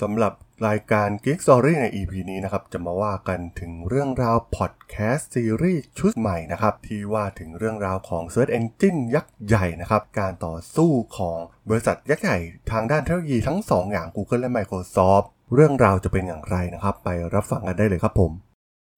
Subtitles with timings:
[0.00, 0.32] สำหรับ
[0.66, 11.38] รายการ Geek Story ใน EP นี้นะครับ จะมาว่ากันถึงเรื่องราวพอดแคสต์ซีรีส์ชุดใหม่นะครับ ที่ว่าถึงเรื่องราวของ Search Engine ยักษ์ใหญ่นะครับ การต่อสู้ของ
[11.68, 12.38] บริษัทยักษ์ใหญ่
[12.70, 18.32] ทางด้านเทคโนโลยีทั้ง 2 อย่าง Google และ Microsoft เรื่องราวจะเป็นอย่างไรนะครับ ไปรับฟังกันได้เลยครับผม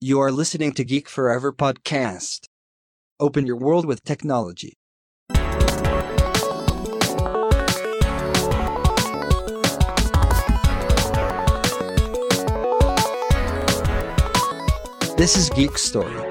[0.09, 2.39] You are listening to Geek Forever podcast.
[3.27, 4.73] Open your world with technology.
[15.21, 16.23] This is Geek Story.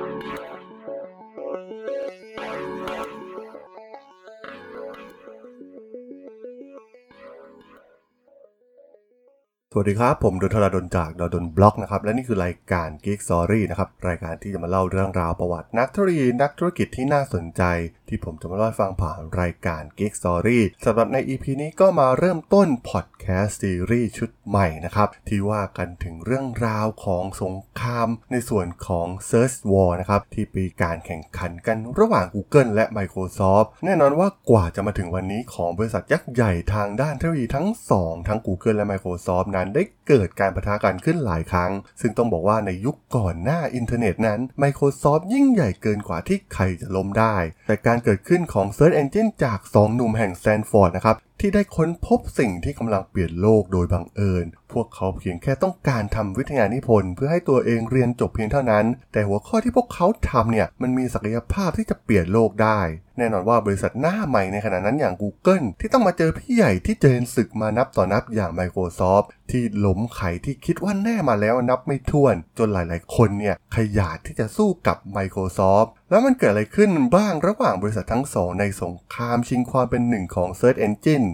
[9.72, 17.64] สวัสดีครับ ผมดนทราดนจากดนบล็อกนะครับ และนี่คือรายการ Geek Story นะครับ รายการที่จะมาเล่าเรื่องราวประวัตินักธุรกิจนักธุรกิจที่น่าสนใจ
[18.10, 38.40] ที่ผมจะมาเล่าให้ฟังผ่านรายการ Geek Story สำหรับใน EP นี้ก็มาเริ่มต้นพอดแคสต์ซีรีส์ชุดใหม่นะครับ ที่ว่ากันถึงเรื่องราวของสงครามในส่วนของ Search War นะครับ ที่ปีการแข่งขันกันระหว่าง Google และ Microsoft แน่นอนว่ากว่าจะมาถึงวันนี้ของบริษัทยักษ์ใหญ่ทางด้านเทคโนโลยีทั้งสองทั้ง
[38.46, 41.72] Google และ Microsoft นั้นได้เกิดการประทะกันขึ้นหลายครั้ง
[42.02, 47.36] ซึ่งต้องบอกว่าในยุคก่อนหน้าอินเทอร์เน็ตนั้น Microsoft ยิ่งใหญ่เกินกว่าที่ใครจะล้มได้
[47.68, 62.80] แต่การเกิดขึ้นของ Search Engine จาก 2 หนุ่มแห่งแซนฟอร์ดนะครับ ที่ได้ค้นพบสิ่งที่กำลังเปลี่ยนโลกโดยบังเอิญ พวกเขาเพียงแค่ต้องการทำวิทยานิพนธ์เพื่อให้ตัวเองเรียนจบเพียงเท่านั้น แต่หัวข้อที่พวกเขาทำเนี่ยมันมีศักยภาพที่จะเปลี่ยนโลกได้
[63.18, 81.28] แน่นอนว่าบริษัทหน้าใหม่ในขณะนั้นอย่าง Google ที่ต้องมาเจอพี่ใหญ่ที่เจนศึกมานับต่อนับอย่าง Microsoft ที่ล้มใครที่คิดว่าแน่มาแล้วนับไม่ถ้วน จนหลายๆ คนเนี่ยขยาดที่จะสู้กับ Microsoft แล้วมันเกิดอะไรขึ้นบ้างระหว่างบริษัททั้งสองในสงครามชิงความเป็นหนึ่งของ Search Engine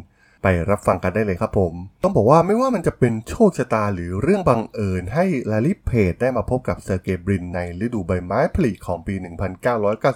[0.47, 9.15] ไปรับฟังกันได้เลยครับผม ต้องบอกว่าไม่ว่ามันจะเป็นโชคชะตาหรือเรื่องบังเอิญให้แลร์รี่ เพจได้มาพบกับเซอร์เกย์บรินในฤดูใบไม้ผลิของปี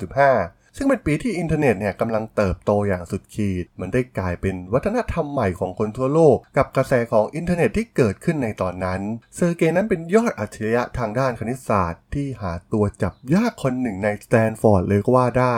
[0.08, 9.02] 1995ซึ่งเป็นปีที่อินเทอร์เน็ตเนี่ยกำลังเติบโตอย่างสุดขีด มันได้กลายเป็นวัฒนธรรมใหม่ของคนทั่วโลก กับกระแสของอินเทอร์เน็ตที่เกิดขึ้นในตอนนั้น
[9.36, 15.58] เซอร์เกย์นั้นเป็นยอดอัจฉริยะทางด้านคณิตศาสตร์ ที่หาตัวจับยากคนหนึ่งในสแตนฟอร์ดเลยก็ว่าได้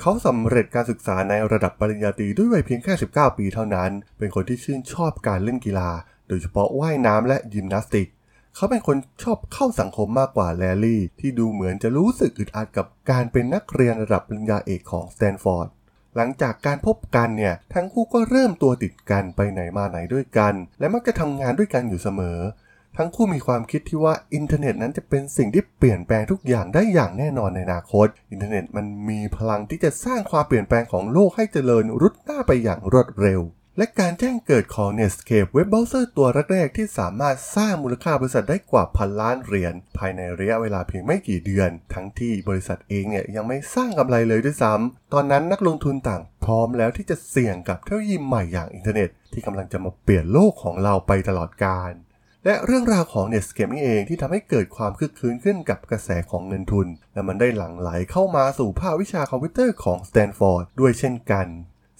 [0.00, 5.90] เขาสำเร็จการศึกษาในระดับปริญญาตรีด้วยวัยเพียงแค่ 19 ปีเท่านั้น เป็นคนที่ชื่นชอบการเล่นกีฬา
[6.28, 8.08] โดยเฉพาะว่ายน้ำและยิมนาสติก
[8.54, 15.68] เขาเป็นคนชอบเข้าสังคมมากกว่าแลร์รี่ ที่ดูเหมือนจะรู้สึกอึดอัดกับการเป็นนักเรียนระดับปริญญาเอกของสแตนฟอร์ด
[16.16, 22.38] หลังจากการพบกันเนี่ย ทั้งคู่ก็เริ่มตัวติดกันไปไหนมาไหนด้วยกัน และมักจะทำงานด้วยกันอยู่เสมอ
[22.98, 33.42] ทั้งคู่มีความคิดที่ว่าอินเทอร์เน็ตนั้นจะเป็นสิ่งที่เปลี่ยนแปลงทุกอย่างได้อย่างแน่นอนในอนาคต อินเทอร์เน็ตมันมีพลังที่จะสร้างความเปลี่ยนแปลงของโลกให้เจริญรุดหน้าไปอย่างรวดเร็ว
[33.78, 51.92] และการแจ้งเกิดของ Netscape เว็บเบราว์เซอร์ตัวแรกๆที่สามารถสร้างมูลค่าบริษัทได้กว่าพันล้านเหรียญภายในระยะเวลาเพียงไม่กี่เดือน ทั้งที่บริษัทเองเนี่ยยังไม่สร้างกำไรเลยด้วยซ้ำตอนนั้นนักลงทุนต่างพร้อมแล้วที่จะเสี่ยงกับเทคโนโลยีใหม่อย่างอินเทอร์เน็ต ที่กำลังจะมาเปลี่ยนโลกของเราไปตลอดกาล
[52.46, 61.46] และเรื่องราวของ Netscape นี่เองที่ทำให้เกิดความครึกครื้นขึ้นกับกระแสของเงินทุน และมันได้หลั่งไหลเข้ามาสู่ภาควิชาคอมพิวเตอร์ของสแตนฟอร์ดด้วยเช่นกัน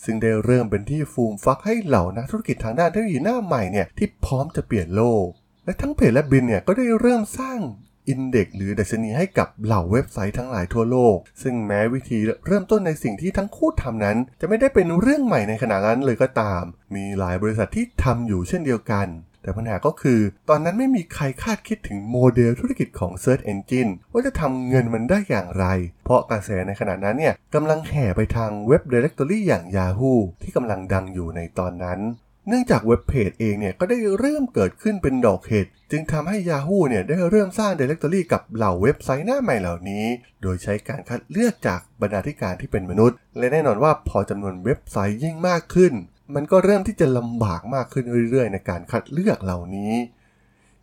[0.04, 5.26] ซึ่งได้เริ่มเป็นที่ฟูมฟักให้เหล่านักธุรกิจทางด้านเทคโนโลยีหน้าใหม่เนี่ยที่พร้อมจะเปลี่ยนโลก
[5.64, 7.60] และทั้งเพจและบรินเนี่ยก็ได้เริ่มสร้าง
[8.08, 16.62] index หรือดัชนีให้กับเหล่าเว็บไซต์ทั้งหลายทั่วโลก ซึ่งแม้วิธีเริ่มต้นในสิ่งที่ทั้งคู่ทำนั้น จะไม่ได้เป็นเรื่องใหม่ในขณะนั้นเลยก็ตาม
[16.94, 19.08] มีหลายบริษัทที่ทำอยู่เช่นเดียวกัน
[19.44, 25.66] แต่ปัญหาก็คือ ตอนนั้นไม่มีใครคาดคิดถึงโมเดลธุรกิจของ Search Engine ว่าจะทำเงินมันได้อย่างไร
[26.04, 32.00] เพราะกระแสในขณะนั้นเนี่ยกำลังแห่ไปทางเว็บ Directory อย่าง Yahoo ที่กำลังดังอยู่ในตอนนั้น
[32.48, 40.04] เนื่องจากเว็บเพจเองเนี่ยก็ได้เริ่มเกิดขึ้นเป็นดอกเห็ดจึงทำให้ Yahoo เนี่ยได้เริ่มสร้าง Directory กับเหล่าเว็บไซต์หน้าใหม่เหล่านี้
[40.42, 45.92] โดยใช้การคัดเลือกจากบรรณาธิการที่เป็นมนุษย์ และแน่นอนว่าพอจำนวนเว็บไซต์ยิ่งมากขึ้น
[46.34, 49.92] มันก็เริ่มที่จะลำบากมากขึ้นเรื่อยๆ ในการคัดเลือกเหล่านี้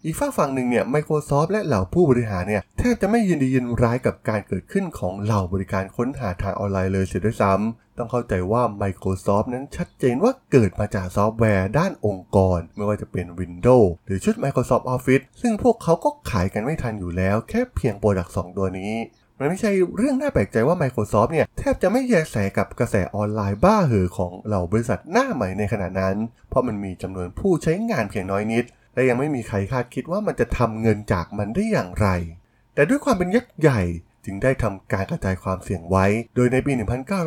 [0.03, 18.93] อีกฟากฝั่งหนึ่งเนี่ย Microsoft และเหล่าผู้บริหารเนี่ยแทบจะไม่ยินดียินร้ายกับการเกิดขึ้นของเหล่าบริการค้นหาทางออนไลน์เลยเสียด้วยซ้ำต้องเข้าใจว่า Microsoft นั้นชัดเจนว่าเกิดมาจากซอฟต์แวร์ด้านองค์กร ไม่ว่าจะเป็น Windows หรือชุด Microsoft Office ซึ่งพวกเขาก็ขายกันไม่ทันอยู่แล้ว แค่เพียง product 2ตัวนี้
[19.43, 26.15] มันไม่ใช่เรื่องน่าแปลกใจว่า Microsoft เนี่ย แทบจะไม่แยแสกับกระแสออนไลน์บ้าเห่อของเหล่าบริษัทหน้าใหม่ในขณะนั้น
[26.49, 32.07] เพราะมันมีจำนวนผู้ใช้งานเพียงน้อยนิด และยังไม่มีใครคาดคิดว่ามันจะทำเงินจากมันได้อย่างไร
[32.75, 33.81] แต่ด้วยความเป็นยักษ์ใหญ่
[34.25, 36.05] จึงได้ทำการกระจายความเสี่ยงไว้
[36.35, 36.71] โดยในปี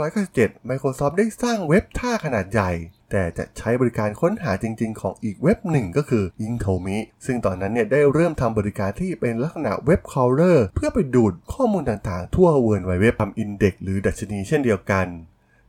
[0.06, 2.70] 1997 Microsoft ได้สร้างเว็บท่าขนาดใหญ่
[3.16, 6.96] แต่จะใช้บริการค้นหาจริง ๆ ของอีกเว็บหนึ่งก็คือ i n t o m i
[7.26, 15.06] ซึ่งตอนนั้นเนี่ยได้เริ่มทำบริการที่เป็นลักษณะเว็บคอ w เลอร์เพื่อไปดูดข้อมูลต่างๆ ทั่ว World Wide Web ทำ index หรือดัชนีเช่นเดียวกัน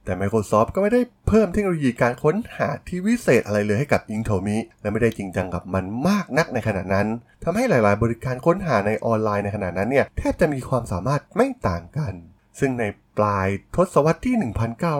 [0.05, 7.07] แต่ Microsoft ก็ไม่ได้เพิ่มเทคโนโลยีการค้นหาที่วิเศษอะไรเลยให้กับ i n t o m i และไม่ได้จริงจังกับมันมากนักในขณะนั้น
[7.43, 12.13] ทำให้หลายๆ บริการค้นหาในออนไลน์ในขณะนั้นเนี่ยแทบจะมีความสามารถไม่ต่างกัน
[12.59, 12.83] ซึ่งใน
[13.17, 14.35] ปลายทศวรรษที่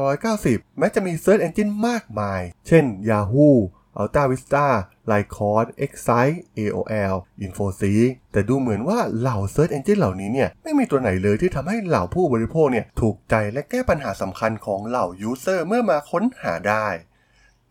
[0.08, 3.52] 1990 แม้จะมี Search Engine มากมาย เช่น Yahoo
[4.02, 4.66] Alta Vista
[5.12, 7.16] Lycos Excite AOL
[7.46, 16.88] Infoseek แต่ดูเหมือนว่าเหล่า Search Engine เหล่านี้เนี่ย ไม่มีตัวไหนเลยที่ทำให้เหล่าผู้บริโภคเนี่ย ถูกใจและแก้ปัญหาสำคัญของเหล่า User เมื่อมาค้นหาได้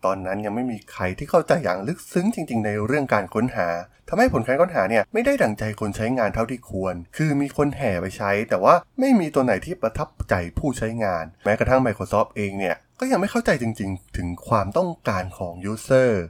[0.05, 3.69] ตอนนั้นยังไม่มีใครที่เข้าใจอย่างลึกซึ้งจริง ๆ ในเรื่องการค้นหา
[4.09, 16.23] ทำให้ผลการค้นหาเนี่ยไม่ได้ดั่งใจคนใช้งานเท่าที่ควร คือมีคนแห่ไปใช้ แต่ว่าไม่มีตัวไหนที่ประทับใจผู้ใช้งาน แม้กระทั่ง Microsoft เองเนี่ยก็ยังไม่เข้าใจจริง ๆ ถึงความต้องการของยูเซอร์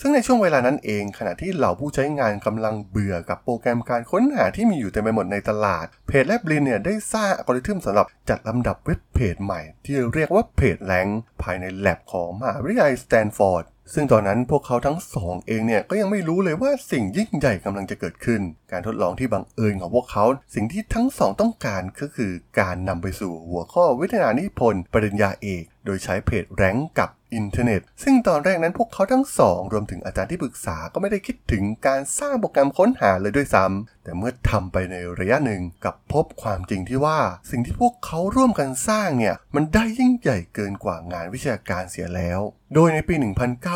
[0.00, 11.06] ซึ่งในช่วงเวลานั้นเองขณะที่เหล่าผู้ใช้งานกำลังเบื่อกับโปรแกรมการค้นหาที่มีอยู่เต็มไปหมดในตลาด เพจและบลินเนี่ยได้สร้างอัลกอริทึมสำหรับจัดลำดับเว็บเพจใหม่ ที่เรียกว่า PageRank
[11.42, 13.64] ภายในแลบของมหาวิทยาลัยสแตนฟอร์ด
[13.94, 18.40] ซึ่งตอนนั้นพวกเขาทั้งสองเองเนี่ยก็ยังไม่รู้เลยว่าสิ่งยิ่งใหญ่กำลังจะเกิดขึ้น
[18.72, 37.18] การทดลองที่บังเอิญของพวกเขา สิ่งที่ทั้งสองต้องการก็คือการนำไปสู่หัวข้อวิทยานิพนธ์ปริญญาเอก โดยใช้ PageRank กับ อินเทอร์เน็ต ซึ่งตอนแรกนั้นพวกเขาทั้งสอง รวมถึงอาจารย์ที่ปรึกษาก็ไม่ได้คิดถึงการสร้างโปรแกรมค้นหาเลยด้วยซ้ำแต่เมื่อทำไปในระยะหนึ่งกับพบความจริงที่ว่า
[37.50, 42.40] สิ่งที่พวกเขาร่วมกันสร้างเนี่ยมันได้ยิ่งใหญ่เกินกว่างานวิชาการเสียแล้ว
[42.74, 43.14] โดยในปี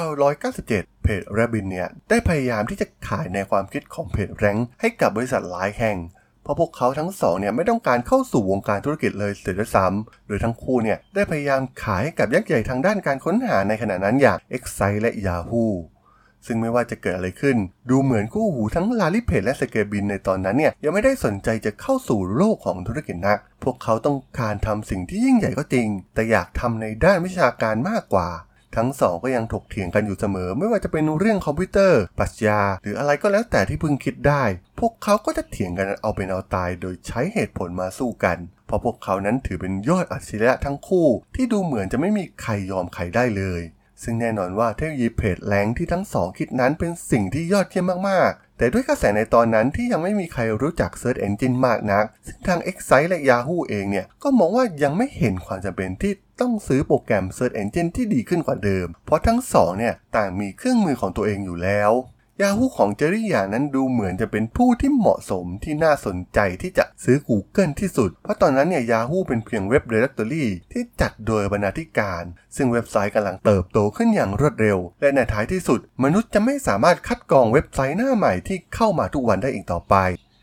[0.01, 5.99] 1997 เพจ r a b b i n เนี่ยได้พยายามที่จะขายในความคิดของเพจแรงให้กับบริษัทหลายแห่ง
[6.51, 15.67] ราะพวกเขาทั้งสองเนี่ยไม่ต้องการเข้าสู่วงการธุรกิจเลยเสียด้วยซ้ำโดยทั้งคู่เนี่ยได้พยายามขายให้กับยักษ์ใหญ่ทางด้านการค้นหาในขณะนั้นอย่าง Excite และ Yahoo
[16.47, 17.57] ซึ่งไม่ว่าจะเกิดอะไรขึ้น
[17.91, 28.29] ดูเหมือนคู่หูทั้งลาลิเพจและสเกบินในตอนนั้นเนี่ยยังไม่ได้สนใจจะเข้าสู่โลกของธุรกิจนัก พวกเขาต้องการทำสิ่งที่ยิ่งใหญ่ก็จริง แต่อยากทำในด้านวิชาการมากกว่า
[28.77, 34.45] ทั้งสองก็ยังถกเถียงกันอยู่เสมอ ไม่ว่าจะเป็นเรื่องคอมพิวเตอร์ปรัชญา หรืออะไรก็แล้วแต่ที่พึงคิดได้
[34.81, 43.63] พวกเขาก็จะเถียงกันเอาเป็นเอาตาย โดยใช้เหตุผลมาสู้กัน เพราะพวกเขานั้นถือเป็นยอดอัจฉริยะทั้งคู่ ที่ดูเหมือนจะไม่มีใครยอมใครได้เลย
[44.03, 61.91] ซึ่งแน่นอนว่าเทคโนโลยีเพจแรงที่ทั้งสองคิดนั้นเป็นสิ่งที่ยอดเยี่ยมมากๆ แต่ด้วยกระแสในตอนนั้นที่ยังไม่มีใครรู้จัก Search Engine มากนัก ซึ่งทาง Excite และ Yahoo เองเนี่ย ก็มองว่ายังไม่เห็นความจำเป็นที่ต้องซื้อโปรแกรม Search Engine ที่ดีขึ้นกว่าเดิม เพราะทั้งสองเนี่ยต่างมีเครื่องมือของตัวเองอยู่แล้ว
[62.41, 72.23] ยาหูของเจอรี่หยานั้นดูเหมือนจะเป็นผู้ที่เหมาะสมที่น่าสนใจที่จะซื้อ Google ที่สุด เพราะตอนนั้นเนี่ยยาหูเป็นเพียงเว็บ Directory ที่จัดโดยบรรณาธิการ
[72.57, 79.97] ซึ่งเว็บไซต์กำลังเติบโตขึ้นอย่างรวดเร็ว และในท้ายที่สุด มนุษย์จะไม่สามารถคัดกรองเว็บไซต์หน้าใหม่ที่เข้ามาทุกวันได้อีกต่อไป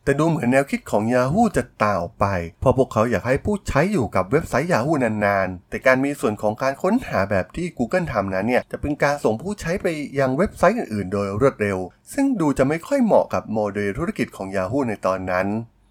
[0.08, 2.26] แต่ดูเหมือนแนวคิดของ Yahoo จะต่างออกไป
[2.60, 9.88] เพราะพวกเขาอยากให้ผู้ใช้อยู่กับเว็บไซต์ Yahoo นานๆ แต่การมีส่วนของการค้นหาแบบที่ Google ทำนั้นเนี่ย จะเป็นการส่งผู้ใช้ไป
[10.20, 11.78] ยังเว็บไซต์อื่นๆ โดยรวดเร็ว
[12.14, 15.48] ซึ่งดูจะไม่ค่อยเหมาะกับโมเดลธุรกิจของ Yahoo ในตอนนั้น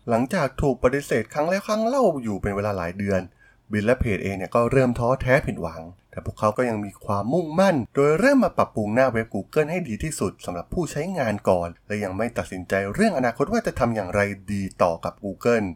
[0.08, 3.20] หลังจากถูกปฏิเสธครั้งแล้วครั้งเล่าอยู่เป็นเวลาหลายเดือน
[3.72, 14.20] บิลและเพจเองเนี่ยก็เริ่มท้อแท้ผิดหวัง แต่พวกเขาก็ยังมีความมุ่งมั่น โดยเริ่มมาปรับปรุงหน้าเว็บ Google ให้ดีที่สุดสำหรับผู้ใช้งานก่อน และยังไม่ตัดสินใจเรื่องอนาคตว่าจะทำอย่างไร
[14.52, 15.66] ดีต่อกับ Google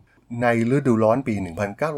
[0.42, 1.34] ในฤดูร้อนปี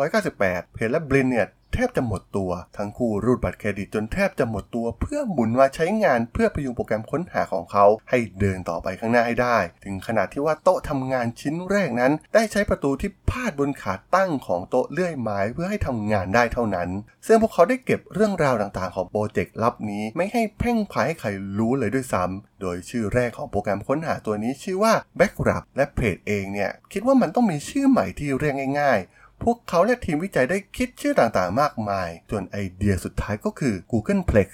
[0.05, 16.89] 1998 เพจและบลินเนี่ย แทบจะหมดตัว ทั้งคู่รูดบัตรเครดิตจนแทบจะหมดตัว เพื่อหมุนมาใช้งานเพื่อพยุงโปรแกรมค้นหาของเขา ให้เดินต่อไปข้างหน้าให้ได้ ถึงขนาดที่ว่าโต๊ะทำงานชิ้นแรกนั้น ได้ใช้ประตูที่พาดบนขาตั้งของโต๊ะเลื่อยไม้เพื่อให้ทำงานได้เท่านั้น
[17.27, 34.49] ซึ่งพวกเขาได้เก็บเรื่องราวต่างๆของโปรเจกต์ลับนี้ไม่ให้เพ่งพายให้ใครรู้เลยด้วยซ้ำโดยชื่อแรกของโปรแกรมค้นหาตัวนี้ชื่อว่า Backup และเพจเองเนี่ยคิดว่ามันต้องมีชื่อใหม่ที่เรียกง่ายๆ พวกเขาและทีมวิจัยได้คิดชื่อต่างๆ มากมาย จนไอเดียสุดท้ายก็คือ Googleplex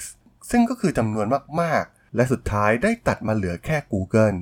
[0.50, 1.26] ซึ่งก็คือจำนวน
[1.61, 4.38] มากๆ และสุดท้ายได้ตัดมาเหลือแค่ Google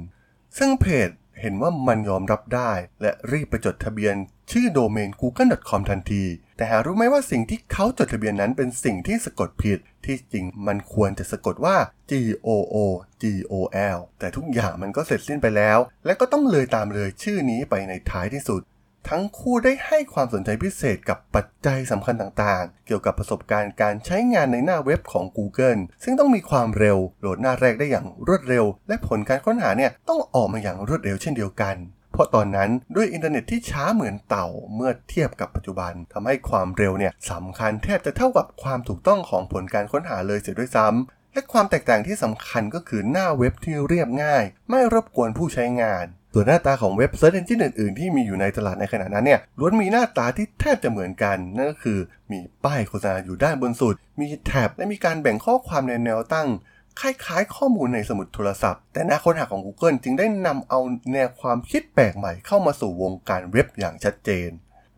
[0.59, 1.11] ซึ่งเพจ
[1.41, 2.73] เห็นว่ามันยอมรับได้
[3.03, 4.15] และรีบไปจดทะเบียน
[4.51, 6.25] ชื่อโดเมน google.com ทันที
[6.57, 11.77] แต่หารู้ไหมว่าสิ่งที่เขาจดทะเบียนนั้นเป็นสิ่งที่สะกดผิด ที่จริงมันควรจะสะกดว่า
[12.11, 12.13] G
[12.47, 12.77] O O
[13.23, 13.55] G O
[13.97, 18.63] L แต่ทุกอย่างมันก็เสร็จสิ้นไปแล้ว และก็ต้องเลยตามเลยชื่อนี้ไปในท้ายที่สุด
[19.09, 31.77] ทั้งคู่ได้ให้ความสนใจพิเศษกับปัจจัยสำคัญต่างๆ เกี่ยวกับประสบการณ์การใช้งานในหน้าเว็บของ Google ซึ่งต้องมีความเร็ว โหลดหน้าแรกได้อย่างรวดเร็ว และผลการค้นหาเนี่ยต้องออกมาอย่างรวดเร็วเช่นเดียวกัน
[32.15, 46.05] พเพราะตอนนั้นด้วยอินเทอร์เน็ตที่ช้าเหมือนเต่าเมื่อเทียบกับปัจจุบันทำให้ความเร็วเนี่ยสำคัญแทบจะเท่ากับความถูกต้องของผลการค้นหาเลยเสียด้วยซ้ำและความแตกต่างที่สำคัญก็คือหน้าเว็บที่เรียบง่าย ไม่รบกวนผู้ใช้งาน
[46.39, 51.99] ส่วนหน้าตาของเว็บ search engine อื่นๆ ที่มีอยู่ในตลาดในขณะนั้นเนี่ยล้วนมีหน้าตาที่แทบจะเหมือนกัน นั่นก็คือ
[52.33, 56.49] มีป้ายโฆษณาอยู่ด้านบนสุด มีแท็บและมีการแบ่งข้อความในแนวตั้ง
[57.01, 60.81] คล้ายๆข้อมูลในสมุดโทรศัพท์ แต่นักค้นหาของ Google จึงได้นำเอา
[61.13, 64.49] แนวความคิดแปลกใหม่เข้ามาสู่วงการเว็บอย่างชัดเจน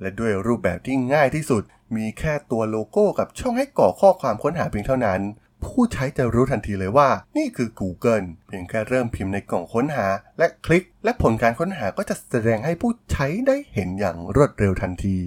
[0.00, 1.62] และด้วยรูปแบบที่ง่ายที่สุด
[1.96, 5.20] มีแค่ตัวโลโก้กับช่องให้กรอกข้อความค้นหาเพียงเท่านั้น
[5.64, 10.06] ผู้ใช้จะรู้ทันทีเลยว่า นี่คือ Google เพียงแค่เริ่มพิมพ์ในกล่องค้นหา
[10.38, 15.18] และคลิก และผลการค้นหาก็จะแสดงให้ผู้ใช้ได้เห็นอย่างรวดเร็วทันที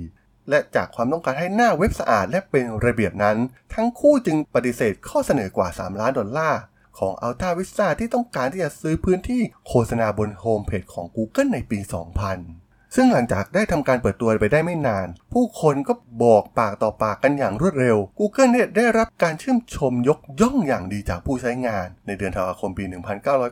[0.50, 3.38] และจากความต้องการให้หน้าเว็บสะอาดและเป็นระเบียบนั้น
[3.74, 6.60] ทั้งคู่จึงปฏิเสธข้อเสนอกว่า 3 ล้านดอลลาร์
[7.00, 11.80] ของ Alta Vista ที่ต้องการที่จะซื้อพื้นที่โฆษณาบนโฮมเพจของ Google ในปี
[12.24, 12.61] 2000
[12.96, 15.94] ซึ่งหลังจากได้ทำการเปิดตัวไปได้ไม่นาน ผู้คนก็
[16.24, 22.86] บอกปากต่อปากกันอย่างรวดเร็ว Google เนี่ยได้รับการชื่นชมยกย่องอย่างดีจากผู้ใช้งาน ในเดือนธันวาคมปี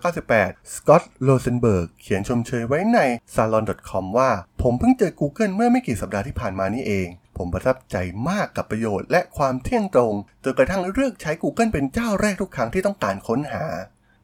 [0.04, 3.00] 1998 สกอตต์โรเซนเบิร์กเขียนชมเชยไว้ใน
[3.36, 4.30] salon.com ว่า
[4.62, 7.96] ผมเพิ่งเจอ Google เมื่อไม่กี่สัปดาห์ที่ผ่านมานี่เองผมประทับใจ
[8.30, 13.66] มากกับประโยชน์และความเที่ยงตรงจนกระทั่งเลือกใช้ Google เป็นเจ้าแรกทุกครั้งที่ต้องการค้นหา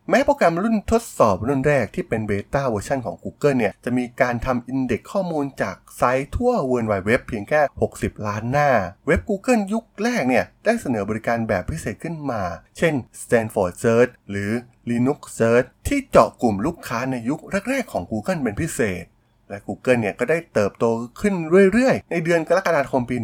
[0.09, 7.61] แม้โปรแกรมรุ่นทดสอบรุ่นแรกที่เป็น beta version ของ Google เนี่ย จะมีการทำ index ข้อมูลจาก site ทั่ว World Wide Web เพียงแค่
[7.91, 8.69] 60 ล้านหน้า
[9.07, 12.43] เว็บ Google ยุคแรกเนี่ย ได้เสนอบริการแบบพิเศษขึ้นมา
[12.77, 14.51] เช่น Stanford Search หรือ
[14.89, 19.05] Linux Search ที่เจาะกลุ่มลูกค้าในยุคแรก ๆ ของ Google เป็นพิเศษ
[19.49, 20.85] และ Google เนี่ยก็ได้เติบโต
[21.21, 21.33] ขึ้น
[21.73, 23.15] เรื่อยๆ ในเดือนกรกฎาคมปี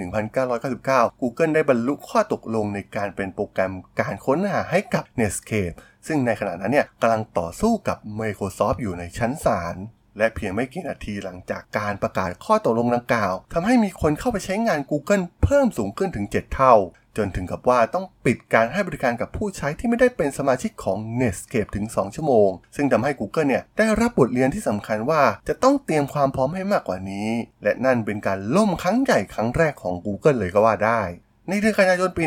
[0.57, 5.75] 1999 Google ได้บรรลุข้อตกลงในการเป็นโปรแกรมการค้นหาให้กับ Netscape
[6.07, 9.75] ซึ่งในขณะนั้นเนี่ยกำลังต่อสู้กับ Microsoft อยู่ในชั้นศาล
[10.17, 16.75] และเพียงไม่กี่นาทีหลังจากการประกาศข้อตกลงดังกล่าวทำให้มีคนเข้าไปใช้งาน Google เพิ่มสูงขึ้นถึง 7 เท่า
[17.17, 27.29] จนถึงกับว่าต้องปิดการให้บริการกับผู้ใช้ที่ไม่ได้เป็นสมาชิกของ Netscape ถึง 2 ชั่วโมง ซึ่งทำให้ Google เนี่ยได้รับบทเรียนที่สำคัญว่าจะต้องเตรียมความพร้อมให้มากกว่านี้
[27.63, 31.01] และนั่นเป็นการล่มครั้งใหญ่ครั้งแรกของ Google เลยก็ว่าได้
[31.53, 32.23] ในเดือนกันยายนปี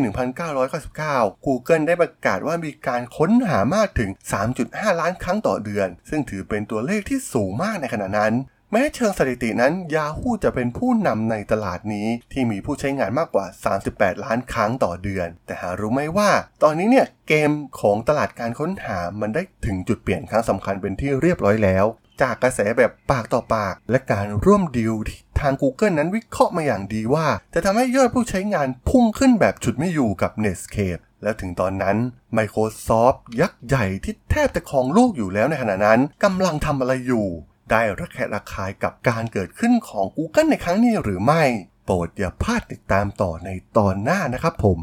[0.70, 4.10] 1999 Google ได้ประกาศว่ามีการค้นหามากถึง
[4.54, 8.34] 3.5 ล้านครั้งต่อเดือน ซึ่งถือเป็นตัวเลขที่สูงมากในขณะนั้น
[8.72, 13.46] แม้เชิงสถิตินั้น Yahoo จะเป็นผู้นำในตลาดนี้ที่มีผู้ใช้งานมากกว่า
[13.84, 16.30] 38 ล้านครั้งต่อเดือน แต่หารู้ไหมว่า
[16.62, 17.50] ตอนนี้เนี่ยเกม
[17.80, 21.86] ของตลาดการค้นหามันได้ถึงจุดเปลี่ยนครั้งสำคัญเป็นที่เรียบร้อยแล้ว
[22.22, 31.96] จากกระแสแบบปากต่อปาก และการร่วมดีลที่ทาง Google นั้นวิเคราะห์มาอย่างดีว่า จะทำให้ยอดผู้ใช้งานพุ่งขึ้นแบบฉุดไม่อยู่กับ Netscape และถึงตอนนั้น
[32.36, 37.26] Microsoft ยักษ์ใหญ่ที่แทบจะครองโลกอยู่แล้วในขณะนั้นกำลังทำอะไรอยู่
[37.70, 41.42] ได้ระแคะระคายกับการเกิดขึ้นของ Google ในครั้งนี้หรือไม่
[41.84, 44.78] โปรดอย่าพลาดติดตามต่อในตอนหน้านะครับผม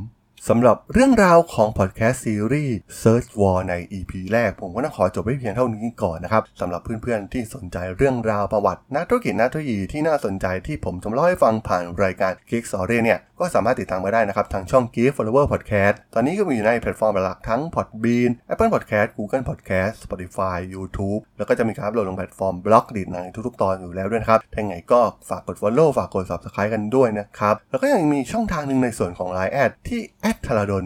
[0.50, 17.62] สำหรับเรื่องราวของพอดแคสต์ซีรีส์ Search War ใน EP แรก ผมก็ต้องขอจบไว้เพียงเท่านี้ก่อนนะครับสำหรับเพื่อนๆที่สนใจเรื่องราวประวัตินักธุรกิจนักธุรกิจที่น่าสนใจที่ผมจะมาเล่าให้ฟังผ่านรายการ Geek Story เนี่ยก็สามารถติดตามมาได้นะครับ ทางช่อง Geek Forever Podcast ตอนนี้ก็มีอยู่ในแพลตฟอร์มหลักทั้ง
[17.76, 23.18] Podbean Apple Podcast Google Podcast Spotify YouTube แล้วก็จะมีการอัปโหลดลงแพลตฟอร์ม Blockdit ใน
[23.48, 30.02] ทุกๆตอนอยู่แล้วด้วยนะครับถ้าไงก็ฝากกด Follow ฝากกด Subscribe กันด้วยนะครับแล้วก็ยังมีช่องทางหนึ่งในส่วนของ Line แอดที่
[30.46, 30.86] t h a r a d o n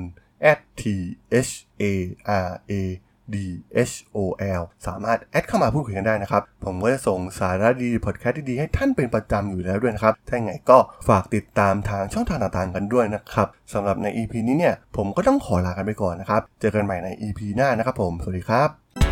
[0.80, 0.82] t
[1.48, 1.84] h a
[2.48, 2.74] r a
[3.34, 3.38] d
[3.90, 4.18] h o
[4.60, 19.05] l สามารถแอดเข้ามาพูดคุยกันได้นะครับ ผมก็จะส่งสาระดีพอดแคสต์ดีๆ ให้ท่านเป็นประจำอยู่แล้วด้วยนะครับ ถ้าไงก็ฝากติดตามทางช่องทางต่างๆกันด้วยนะครับสำหรับใน EP นี้เนี่ย ผมก็ต้องขอลากันไปก่อนนะครับ เจอกันใหม่ใน EP หน้านะครับผม สวัสดีครับ